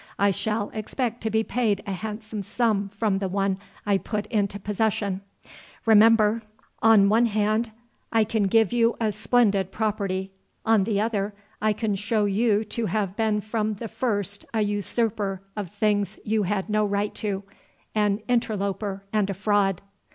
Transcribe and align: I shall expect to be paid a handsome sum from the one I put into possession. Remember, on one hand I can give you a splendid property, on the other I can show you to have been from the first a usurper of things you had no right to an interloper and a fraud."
I 0.17 0.31
shall 0.31 0.71
expect 0.71 1.21
to 1.21 1.29
be 1.29 1.43
paid 1.43 1.83
a 1.85 1.91
handsome 1.91 2.41
sum 2.41 2.89
from 2.89 3.19
the 3.19 3.29
one 3.29 3.59
I 3.85 3.99
put 3.99 4.25
into 4.31 4.57
possession. 4.59 5.21
Remember, 5.85 6.41
on 6.81 7.07
one 7.07 7.27
hand 7.27 7.69
I 8.11 8.23
can 8.23 8.47
give 8.47 8.73
you 8.73 8.95
a 8.99 9.11
splendid 9.11 9.71
property, 9.71 10.31
on 10.65 10.85
the 10.85 10.99
other 10.99 11.35
I 11.61 11.73
can 11.73 11.93
show 11.93 12.25
you 12.25 12.65
to 12.65 12.87
have 12.87 13.15
been 13.15 13.41
from 13.41 13.75
the 13.75 13.87
first 13.87 14.43
a 14.55 14.61
usurper 14.63 15.43
of 15.55 15.69
things 15.71 16.17
you 16.25 16.41
had 16.41 16.67
no 16.67 16.83
right 16.83 17.13
to 17.13 17.43
an 17.93 18.21
interloper 18.27 19.05
and 19.13 19.29
a 19.29 19.35
fraud." 19.35 19.83